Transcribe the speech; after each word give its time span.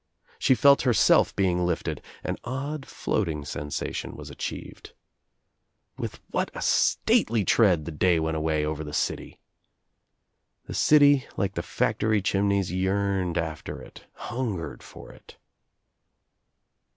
Shc 0.39 0.53
Jj 0.53 0.57
felt 0.57 0.81
herself 0.81 1.35
being 1.35 1.63
lifted, 1.63 2.01
an 2.23 2.37
odd 2.43 2.87
floating 2.87 3.45
sensation 3.45 4.13
was'o^ 4.13 4.31
achieved. 4.31 4.93
With 5.95 6.19
what 6.31 6.49
a 6.55 6.61
stately 6.63 7.45
tread 7.45 7.85
the 7.85 7.91
day 7.91 8.19
went 8.19 8.35
away, 8.35 8.65
over 8.65 8.83
the 8.83 8.93
city! 8.95 9.39
The 10.65 10.73
city, 10.73 11.27
like 11.37 11.53
the 11.53 11.61
factory 11.61 12.19
chim 12.23 12.49
neys 12.49 12.71
yearned 12.75 13.37
after 13.37 13.79
it, 13.79 14.05
hungered 14.15 14.81
for 14.81 15.11
it. 15.11 15.37